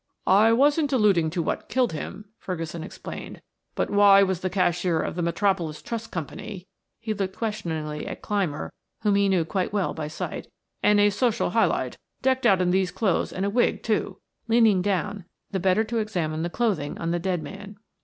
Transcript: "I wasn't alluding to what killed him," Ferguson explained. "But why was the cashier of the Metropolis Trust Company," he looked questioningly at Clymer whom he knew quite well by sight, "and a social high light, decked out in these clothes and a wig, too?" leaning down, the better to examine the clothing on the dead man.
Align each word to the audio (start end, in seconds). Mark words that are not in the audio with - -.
"I 0.25 0.51
wasn't 0.51 0.91
alluding 0.91 1.29
to 1.29 1.43
what 1.43 1.69
killed 1.69 1.93
him," 1.93 2.25
Ferguson 2.39 2.83
explained. 2.83 3.39
"But 3.75 3.91
why 3.91 4.23
was 4.23 4.39
the 4.39 4.49
cashier 4.49 4.99
of 4.99 5.13
the 5.13 5.21
Metropolis 5.21 5.79
Trust 5.79 6.09
Company," 6.09 6.65
he 6.99 7.13
looked 7.13 7.35
questioningly 7.37 8.07
at 8.07 8.23
Clymer 8.23 8.73
whom 9.03 9.13
he 9.13 9.29
knew 9.29 9.45
quite 9.45 9.71
well 9.71 9.93
by 9.93 10.07
sight, 10.07 10.47
"and 10.81 10.99
a 10.99 11.11
social 11.11 11.51
high 11.51 11.65
light, 11.65 11.99
decked 12.23 12.47
out 12.47 12.63
in 12.63 12.71
these 12.71 12.89
clothes 12.89 13.31
and 13.31 13.45
a 13.45 13.49
wig, 13.51 13.83
too?" 13.83 14.17
leaning 14.47 14.81
down, 14.81 15.25
the 15.51 15.59
better 15.59 15.83
to 15.83 15.99
examine 15.99 16.41
the 16.41 16.49
clothing 16.49 16.97
on 16.97 17.11
the 17.11 17.19
dead 17.19 17.43
man. 17.43 17.77